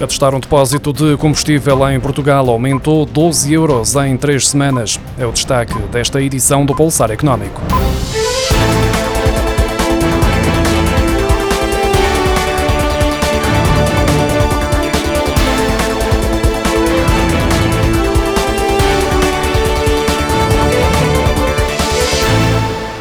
A 0.00 0.06
testar 0.06 0.32
um 0.32 0.38
depósito 0.38 0.92
de 0.92 1.16
combustível 1.16 1.90
em 1.90 1.98
Portugal 1.98 2.48
aumentou 2.50 3.04
12 3.04 3.52
euros 3.52 3.96
em 3.96 4.16
três 4.16 4.48
semanas. 4.48 5.00
É 5.18 5.26
o 5.26 5.32
destaque 5.32 5.76
desta 5.90 6.22
edição 6.22 6.64
do 6.64 6.72
Pulsar 6.72 7.10
Económico. 7.10 7.60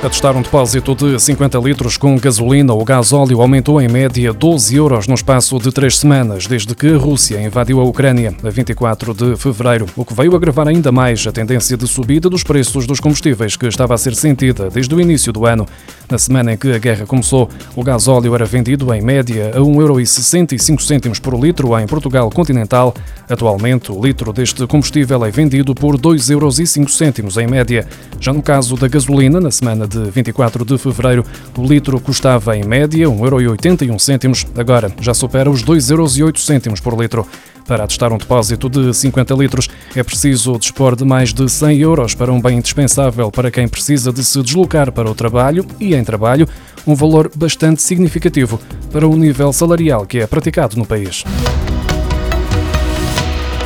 A 0.00 0.08
testar 0.08 0.36
um 0.36 0.42
depósito 0.42 0.94
de 0.94 1.18
50 1.18 1.58
litros 1.58 1.96
com 1.96 2.16
gasolina 2.16 2.72
ou 2.72 2.84
gasóleo 2.84 3.42
aumentou 3.42 3.82
em 3.82 3.88
média 3.88 4.32
12 4.32 4.76
euros 4.76 5.08
no 5.08 5.14
espaço 5.16 5.58
de 5.58 5.72
três 5.72 5.98
semanas, 5.98 6.46
desde 6.46 6.72
que 6.72 6.94
a 6.94 6.96
Rússia 6.96 7.42
invadiu 7.42 7.80
a 7.80 7.84
Ucrânia 7.84 8.32
a 8.44 8.48
24 8.48 9.12
de 9.12 9.36
fevereiro, 9.36 9.86
o 9.96 10.04
que 10.04 10.14
veio 10.14 10.36
agravar 10.36 10.68
ainda 10.68 10.92
mais 10.92 11.26
a 11.26 11.32
tendência 11.32 11.76
de 11.76 11.88
subida 11.88 12.30
dos 12.30 12.44
preços 12.44 12.86
dos 12.86 13.00
combustíveis 13.00 13.56
que 13.56 13.66
estava 13.66 13.92
a 13.92 13.98
ser 13.98 14.14
sentida 14.14 14.70
desde 14.70 14.94
o 14.94 15.00
início 15.00 15.32
do 15.32 15.44
ano. 15.44 15.66
Na 16.08 16.16
semana 16.16 16.52
em 16.52 16.56
que 16.56 16.72
a 16.72 16.78
guerra 16.78 17.04
começou, 17.04 17.50
o 17.74 17.82
gasóleo 17.82 18.36
era 18.36 18.44
vendido 18.44 18.94
em 18.94 19.02
média 19.02 19.50
a 19.52 19.58
1,65€ 19.58 21.20
por 21.20 21.34
litro 21.34 21.76
em 21.76 21.88
Portugal 21.88 22.30
continental. 22.30 22.94
Atualmente, 23.28 23.90
o 23.90 24.00
litro 24.00 24.32
deste 24.32 24.64
combustível 24.68 25.24
é 25.24 25.30
vendido 25.32 25.74
por 25.74 25.98
2,05€ 25.98 27.42
em 27.42 27.48
média. 27.48 27.84
Já 28.20 28.32
no 28.32 28.40
caso 28.40 28.76
da 28.76 28.86
gasolina, 28.86 29.40
na 29.40 29.50
semana 29.50 29.87
de 29.88 30.10
24 30.10 30.64
de 30.64 30.78
fevereiro, 30.78 31.24
o 31.56 31.62
litro 31.62 31.98
custava 31.98 32.56
em 32.56 32.64
média 32.64 33.08
1,81€, 33.08 34.46
agora 34.56 34.92
já 35.00 35.14
supera 35.14 35.50
os 35.50 35.64
2,08€ 35.64 36.80
por 36.80 37.00
litro. 37.00 37.26
Para 37.66 37.84
atestar 37.84 38.12
um 38.12 38.18
depósito 38.18 38.68
de 38.68 38.94
50 38.94 39.34
litros, 39.34 39.68
é 39.94 40.02
preciso 40.02 40.58
dispor 40.58 40.96
de 40.96 41.04
mais 41.04 41.34
de 41.34 41.48
100 41.48 41.78
euros 41.78 42.14
para 42.14 42.32
um 42.32 42.40
bem 42.40 42.58
indispensável 42.58 43.30
para 43.30 43.50
quem 43.50 43.68
precisa 43.68 44.12
de 44.12 44.24
se 44.24 44.42
deslocar 44.42 44.90
para 44.90 45.10
o 45.10 45.14
trabalho 45.14 45.66
e 45.78 45.94
em 45.94 46.02
trabalho, 46.02 46.48
um 46.86 46.94
valor 46.94 47.30
bastante 47.34 47.82
significativo 47.82 48.58
para 48.90 49.06
o 49.06 49.16
nível 49.16 49.52
salarial 49.52 50.06
que 50.06 50.18
é 50.18 50.26
praticado 50.26 50.76
no 50.76 50.86
país. 50.86 51.24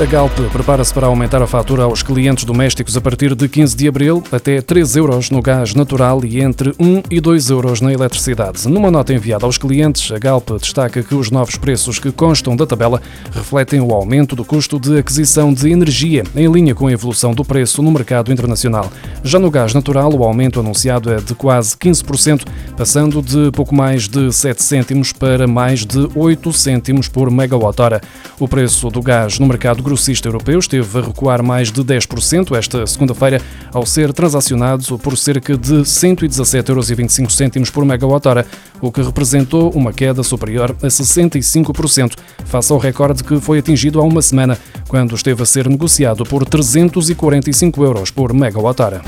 A 0.00 0.04
Galp 0.04 0.32
prepara-se 0.50 0.92
para 0.92 1.06
aumentar 1.06 1.40
a 1.42 1.46
fatura 1.46 1.84
aos 1.84 2.02
clientes 2.02 2.44
domésticos 2.44 2.96
a 2.96 3.00
partir 3.00 3.36
de 3.36 3.48
15 3.48 3.76
de 3.76 3.86
abril 3.86 4.24
até 4.32 4.60
3 4.60 4.96
euros 4.96 5.30
no 5.30 5.40
gás 5.40 5.74
natural 5.74 6.24
e 6.24 6.40
entre 6.40 6.74
1 6.80 7.02
e 7.08 7.20
2 7.20 7.50
euros 7.50 7.80
na 7.80 7.92
eletricidade. 7.92 8.66
Numa 8.66 8.90
nota 8.90 9.12
enviada 9.12 9.46
aos 9.46 9.58
clientes, 9.58 10.10
a 10.10 10.18
Galp 10.18 10.50
destaca 10.60 11.04
que 11.04 11.14
os 11.14 11.30
novos 11.30 11.56
preços 11.56 12.00
que 12.00 12.10
constam 12.10 12.56
da 12.56 12.66
tabela 12.66 13.00
refletem 13.32 13.80
o 13.80 13.92
aumento 13.92 14.34
do 14.34 14.44
custo 14.44 14.80
de 14.80 14.98
aquisição 14.98 15.54
de 15.54 15.70
energia, 15.70 16.24
em 16.34 16.50
linha 16.50 16.74
com 16.74 16.88
a 16.88 16.92
evolução 16.92 17.32
do 17.32 17.44
preço 17.44 17.80
no 17.80 17.92
mercado 17.92 18.32
internacional. 18.32 18.90
Já 19.22 19.38
no 19.38 19.50
gás 19.50 19.72
natural, 19.72 20.12
o 20.12 20.24
aumento 20.24 20.58
anunciado 20.58 21.12
é 21.12 21.16
de 21.16 21.34
quase 21.34 21.76
15%, 21.76 22.44
passando 22.76 23.22
de 23.22 23.52
pouco 23.52 23.74
mais 23.74 24.08
de 24.08 24.32
7 24.32 24.60
cêntimos 24.62 25.12
para 25.12 25.46
mais 25.46 25.86
de 25.86 26.08
8 26.16 26.52
cêntimos 26.52 27.08
por 27.08 27.30
megawatt-hora. 27.30 28.00
O 28.40 28.48
preço 28.48 28.88
do 28.88 29.00
gás 29.00 29.38
no 29.38 29.46
mercado 29.46 29.82
grossista 29.92 30.26
europeu 30.26 30.58
esteve 30.58 30.98
a 30.98 31.02
recuar 31.02 31.42
mais 31.42 31.70
de 31.70 31.84
10% 31.84 32.56
esta 32.56 32.86
segunda-feira, 32.86 33.42
ao 33.74 33.84
ser 33.84 34.10
transacionado 34.10 34.98
por 34.98 35.18
cerca 35.18 35.54
de 35.54 35.82
117,25 35.82 37.50
euros 37.50 37.70
por 37.70 37.84
megawatt-hora, 37.84 38.46
o 38.80 38.90
que 38.90 39.02
representou 39.02 39.70
uma 39.72 39.92
queda 39.92 40.22
superior 40.22 40.74
a 40.82 40.86
65%, 40.86 42.14
face 42.46 42.72
ao 42.72 42.78
recorde 42.78 43.22
que 43.22 43.38
foi 43.38 43.58
atingido 43.58 44.00
há 44.00 44.02
uma 44.02 44.22
semana, 44.22 44.58
quando 44.88 45.14
esteve 45.14 45.42
a 45.42 45.46
ser 45.46 45.68
negociado 45.68 46.24
por 46.24 46.46
345 46.46 47.84
euros 47.84 48.10
por 48.10 48.32
megawatt-hora. 48.32 49.02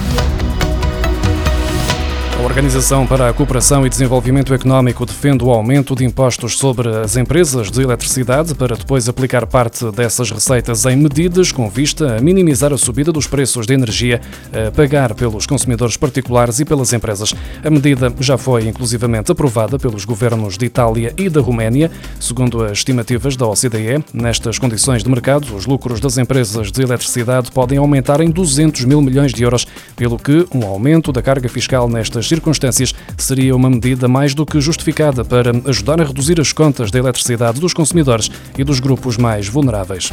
Organização 2.45 3.07
para 3.07 3.31
a 3.31 3.33
Cooperação 3.33 3.87
e 3.87 3.89
Desenvolvimento 3.89 4.53
Económico 4.53 5.07
defende 5.07 5.43
o 5.43 5.51
aumento 5.51 5.97
de 5.97 6.05
impostos 6.05 6.59
sobre 6.59 6.89
as 6.91 7.17
empresas 7.17 7.71
de 7.71 7.81
eletricidade 7.81 8.55
para 8.55 8.77
depois 8.77 9.09
aplicar 9.09 9.47
parte 9.47 9.91
dessas 9.93 10.31
receitas 10.31 10.85
em 10.85 10.95
medidas 10.95 11.51
com 11.51 11.71
vista 11.71 12.19
a 12.19 12.21
minimizar 12.21 12.71
a 12.71 12.77
subida 12.77 13.11
dos 13.11 13.27
preços 13.27 13.67
de 13.67 13.73
energia 13.73 14.21
a 14.53 14.71
pagar 14.71 15.15
pelos 15.15 15.47
consumidores 15.47 15.97
particulares 15.97 16.61
e 16.61 16.67
pelas 16.67 16.93
empresas. 16.93 17.35
A 17.65 17.71
medida 17.71 18.13
já 18.21 18.37
foi 18.37 18.69
inclusivamente 18.69 19.33
aprovada 19.33 19.79
pelos 19.79 20.05
governos 20.05 20.59
de 20.59 20.67
Itália 20.67 21.15
e 21.17 21.31
da 21.31 21.41
Roménia, 21.41 21.91
segundo 22.21 22.63
as 22.63 22.73
estimativas 22.73 23.39
da 23.39 23.47
OCDE. 23.47 24.05
Nestas 24.13 24.59
condições 24.59 25.03
de 25.03 25.09
mercado, 25.09 25.57
os 25.57 25.65
lucros 25.65 25.99
das 25.99 26.19
empresas 26.19 26.71
de 26.71 26.83
eletricidade 26.83 27.51
podem 27.51 27.79
aumentar 27.79 28.21
em 28.21 28.31
200 28.31 28.85
mil 28.85 29.01
milhões 29.01 29.33
de 29.33 29.43
euros, 29.43 29.67
pelo 29.97 30.19
que 30.19 30.47
um 30.55 30.67
aumento 30.67 31.11
da 31.11 31.23
carga 31.23 31.49
fiscal 31.49 31.89
nestas 31.89 32.34
circunstâncias, 32.35 32.95
seria 33.17 33.55
uma 33.55 33.71
medida 33.71 34.09
mais 34.09 34.35
do 34.35 34.45
que 34.45 34.61
justificada 34.61 35.25
para 35.25 35.53
ajudar 35.67 36.01
a 36.01 36.05
reduzir 36.05 36.41
as 36.41 36.53
contas 36.53 36.91
da 36.91 36.99
eletricidade 36.99 37.61
dos 37.61 37.73
consumidores 37.73 38.31
e 38.59 38.65
dos 38.65 38.81
grupos 38.81 39.17
mais 39.17 39.49
vulneráveis. 39.49 40.11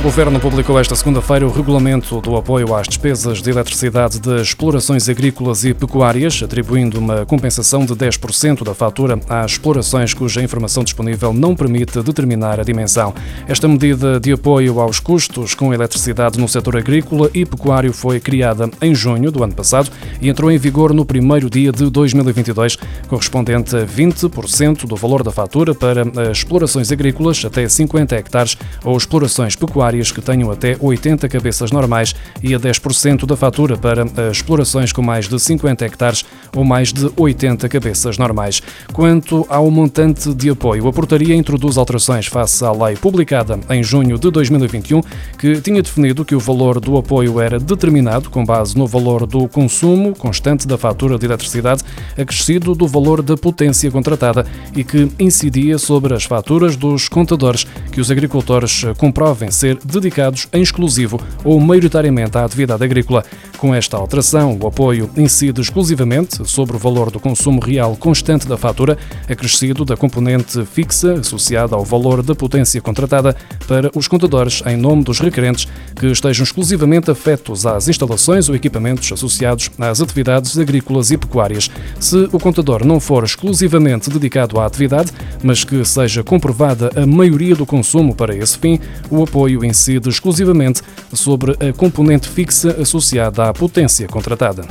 O 0.00 0.02
Governo 0.02 0.40
publicou 0.40 0.80
esta 0.80 0.96
segunda-feira 0.96 1.46
o 1.46 1.52
regulamento 1.52 2.22
do 2.22 2.34
apoio 2.34 2.74
às 2.74 2.88
despesas 2.88 3.42
de 3.42 3.50
eletricidade 3.50 4.18
das 4.18 4.40
explorações 4.40 5.10
agrícolas 5.10 5.62
e 5.62 5.74
pecuárias, 5.74 6.40
atribuindo 6.42 6.98
uma 6.98 7.26
compensação 7.26 7.84
de 7.84 7.92
10% 7.92 8.64
da 8.64 8.72
fatura 8.72 9.20
às 9.28 9.52
explorações 9.52 10.14
cuja 10.14 10.42
informação 10.42 10.82
disponível 10.82 11.34
não 11.34 11.54
permite 11.54 12.02
determinar 12.02 12.58
a 12.58 12.62
dimensão. 12.62 13.14
Esta 13.46 13.68
medida 13.68 14.18
de 14.18 14.32
apoio 14.32 14.80
aos 14.80 14.98
custos 14.98 15.54
com 15.54 15.74
eletricidade 15.74 16.40
no 16.40 16.48
setor 16.48 16.78
agrícola 16.78 17.30
e 17.34 17.44
pecuário 17.44 17.92
foi 17.92 18.18
criada 18.18 18.70
em 18.80 18.94
junho 18.94 19.30
do 19.30 19.44
ano 19.44 19.52
passado 19.52 19.90
e 20.18 20.30
entrou 20.30 20.50
em 20.50 20.56
vigor 20.56 20.94
no 20.94 21.04
primeiro 21.04 21.50
dia 21.50 21.70
de 21.72 21.90
2022, 21.90 22.78
correspondente 23.06 23.76
a 23.76 23.84
20% 23.84 24.86
do 24.86 24.96
valor 24.96 25.22
da 25.22 25.30
fatura 25.30 25.74
para 25.74 26.04
explorações 26.32 26.90
agrícolas 26.90 27.44
até 27.44 27.68
50 27.68 28.16
hectares 28.16 28.56
ou 28.82 28.96
explorações 28.96 29.54
pecuárias 29.54 29.89
pecuárias 29.90 30.12
que 30.12 30.20
tenham 30.20 30.50
até 30.50 30.76
80 30.78 31.28
cabeças 31.28 31.72
normais 31.72 32.14
e 32.42 32.54
a 32.54 32.60
10% 32.60 33.26
da 33.26 33.36
fatura 33.36 33.76
para 33.76 34.06
explorações 34.30 34.92
com 34.92 35.02
mais 35.02 35.28
de 35.28 35.38
50 35.38 35.84
hectares 35.84 36.24
ou 36.54 36.64
mais 36.64 36.92
de 36.92 37.10
80 37.16 37.68
cabeças 37.68 38.16
normais. 38.16 38.62
Quanto 38.92 39.44
ao 39.48 39.70
montante 39.70 40.32
de 40.32 40.50
apoio, 40.50 40.86
a 40.86 40.92
portaria 40.92 41.34
introduz 41.34 41.76
alterações 41.76 42.26
face 42.26 42.64
à 42.64 42.70
lei 42.70 42.96
publicada 42.96 43.58
em 43.68 43.82
junho 43.82 44.18
de 44.18 44.30
2021, 44.30 45.00
que 45.36 45.60
tinha 45.60 45.82
definido 45.82 46.24
que 46.24 46.34
o 46.34 46.40
valor 46.40 46.78
do 46.78 46.96
apoio 46.96 47.40
era 47.40 47.58
determinado 47.58 48.30
com 48.30 48.44
base 48.44 48.76
no 48.76 48.86
valor 48.86 49.26
do 49.26 49.48
consumo 49.48 50.14
constante 50.14 50.68
da 50.68 50.78
fatura 50.78 51.18
de 51.18 51.26
eletricidade, 51.26 51.82
acrescido 52.16 52.74
do 52.74 52.86
valor 52.86 53.22
da 53.22 53.36
potência 53.36 53.90
contratada 53.90 54.46
e 54.76 54.84
que 54.84 55.10
incidia 55.18 55.78
sobre 55.78 56.14
as 56.14 56.24
faturas 56.24 56.76
dos 56.76 57.08
contadores 57.08 57.66
que 57.90 58.00
os 58.00 58.10
agricultores 58.10 58.84
comprovem 58.96 59.50
ser 59.50 59.79
dedicados 59.84 60.48
em 60.52 60.62
exclusivo 60.62 61.20
ou 61.44 61.60
maioritariamente 61.60 62.36
à 62.36 62.44
atividade 62.44 62.84
agrícola. 62.84 63.24
Com 63.58 63.74
esta 63.74 63.96
alteração, 63.96 64.58
o 64.60 64.66
apoio 64.66 65.10
incide 65.16 65.60
exclusivamente 65.60 66.48
sobre 66.48 66.76
o 66.76 66.78
valor 66.78 67.10
do 67.10 67.20
consumo 67.20 67.60
real 67.60 67.96
constante 67.96 68.48
da 68.48 68.56
fatura, 68.56 68.96
acrescido 69.28 69.84
da 69.84 69.96
componente 69.96 70.64
fixa 70.64 71.14
associada 71.14 71.76
ao 71.76 71.84
valor 71.84 72.22
da 72.22 72.34
potência 72.34 72.80
contratada 72.80 73.36
para 73.66 73.90
os 73.94 74.08
contadores 74.08 74.62
em 74.66 74.76
nome 74.76 75.04
dos 75.04 75.20
requerentes 75.20 75.68
que 75.94 76.06
estejam 76.06 76.44
exclusivamente 76.44 77.10
afetos 77.10 77.66
às 77.66 77.88
instalações 77.88 78.48
ou 78.48 78.54
equipamentos 78.54 79.12
associados 79.12 79.70
às 79.78 80.00
atividades 80.00 80.58
agrícolas 80.58 81.10
e 81.10 81.18
pecuárias. 81.18 81.70
Se 81.98 82.28
o 82.32 82.38
contador 82.38 82.84
não 82.84 82.98
for 82.98 83.24
exclusivamente 83.24 84.08
dedicado 84.10 84.58
à 84.58 84.66
atividade, 84.66 85.12
mas 85.42 85.64
que 85.64 85.84
seja 85.84 86.22
comprovada 86.22 86.90
a 86.96 87.06
maioria 87.06 87.54
do 87.54 87.66
consumo 87.66 88.14
para 88.14 88.34
esse 88.34 88.58
fim, 88.58 88.78
o 89.10 89.22
apoio 89.22 89.64
incide 89.70 90.08
exclusivamente 90.08 90.82
sobre 91.12 91.52
a 91.52 91.72
componente 91.72 92.28
fixa 92.28 92.76
associada 92.80 93.48
à 93.48 93.52
potência 93.54 94.06
contratada. 94.06 94.66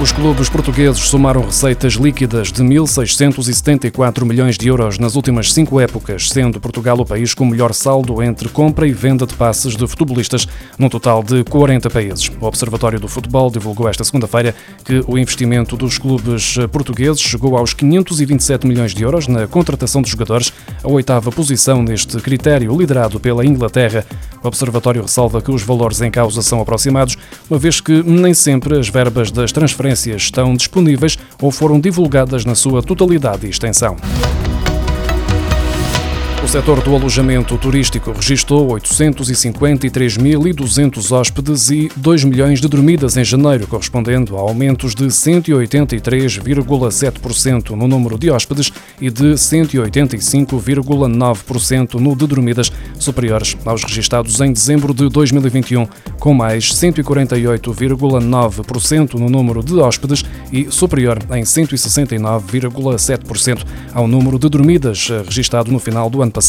Os 0.00 0.12
clubes 0.12 0.48
portugueses 0.48 1.02
somaram 1.10 1.42
receitas 1.42 1.92
líquidas 1.92 2.50
de 2.50 2.62
1.674 2.62 4.24
milhões 4.24 4.56
de 4.56 4.66
euros 4.66 4.98
nas 4.98 5.14
últimas 5.14 5.52
cinco 5.52 5.78
épocas, 5.78 6.30
sendo 6.30 6.58
Portugal 6.58 6.98
o 6.98 7.04
país 7.04 7.34
com 7.34 7.44
o 7.44 7.46
melhor 7.46 7.74
saldo 7.74 8.22
entre 8.22 8.48
compra 8.48 8.86
e 8.88 8.94
venda 8.94 9.26
de 9.26 9.34
passes 9.34 9.76
de 9.76 9.86
futebolistas, 9.86 10.48
num 10.78 10.88
total 10.88 11.22
de 11.22 11.44
40 11.44 11.90
países. 11.90 12.30
O 12.40 12.46
Observatório 12.46 12.98
do 12.98 13.08
Futebol 13.08 13.50
divulgou 13.50 13.86
esta 13.90 14.02
segunda-feira 14.02 14.54
que 14.86 15.04
o 15.06 15.18
investimento 15.18 15.76
dos 15.76 15.98
clubes 15.98 16.56
portugueses 16.72 17.20
chegou 17.20 17.54
aos 17.58 17.74
527 17.74 18.66
milhões 18.66 18.94
de 18.94 19.02
euros 19.02 19.28
na 19.28 19.46
contratação 19.46 20.00
de 20.00 20.10
jogadores, 20.10 20.50
a 20.82 20.88
oitava 20.88 21.30
posição 21.30 21.82
neste 21.82 22.16
critério 22.22 22.74
liderado 22.74 23.20
pela 23.20 23.44
Inglaterra. 23.44 24.06
O 24.42 24.48
Observatório 24.48 25.02
ressalva 25.02 25.42
que 25.42 25.50
os 25.50 25.62
valores 25.62 26.00
em 26.00 26.10
causa 26.10 26.42
são 26.42 26.60
aproximados, 26.60 27.16
uma 27.48 27.58
vez 27.58 27.80
que 27.80 28.02
nem 28.02 28.32
sempre 28.32 28.78
as 28.78 28.88
verbas 28.88 29.30
das 29.30 29.52
transferências 29.52 30.22
estão 30.22 30.54
disponíveis 30.54 31.18
ou 31.40 31.50
foram 31.50 31.78
divulgadas 31.78 32.44
na 32.44 32.54
sua 32.54 32.82
totalidade 32.82 33.46
e 33.46 33.50
extensão. 33.50 33.96
Setor 36.50 36.82
do 36.82 36.96
alojamento 36.96 37.56
turístico 37.56 38.10
registrou 38.10 38.66
853.200 38.70 41.12
hóspedes 41.12 41.70
e 41.70 41.88
2 41.94 42.24
milhões 42.24 42.60
de 42.60 42.66
dormidas 42.66 43.16
em 43.16 43.22
janeiro, 43.22 43.68
correspondendo 43.68 44.36
a 44.36 44.40
aumentos 44.40 44.92
de 44.92 45.04
183,7% 45.04 47.70
no 47.70 47.86
número 47.86 48.18
de 48.18 48.32
hóspedes 48.32 48.72
e 49.00 49.08
de 49.10 49.34
185,9% 49.34 52.00
no 52.00 52.16
de 52.16 52.26
dormidas, 52.26 52.72
superiores 52.98 53.56
aos 53.64 53.84
registados 53.84 54.40
em 54.40 54.52
dezembro 54.52 54.92
de 54.92 55.08
2021, 55.08 55.86
com 56.18 56.34
mais 56.34 56.72
148,9% 56.72 59.14
no 59.14 59.30
número 59.30 59.62
de 59.62 59.74
hóspedes 59.74 60.24
e 60.52 60.66
superior 60.68 61.20
em 61.30 61.44
169,7% 61.44 63.64
ao 63.94 64.08
número 64.08 64.36
de 64.36 64.48
dormidas 64.48 65.10
registado 65.24 65.70
no 65.70 65.78
final 65.78 66.10
do 66.10 66.20
ano 66.20 66.32
passado. 66.32 66.39